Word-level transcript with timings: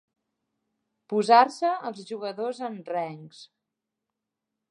Posar-se 1.13 1.73
els 1.91 2.01
jugadors 2.11 2.63
en 2.71 2.81
rengs. 2.89 3.45